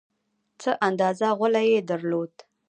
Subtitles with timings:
[0.61, 2.33] څه اندازه غولی یې درلود.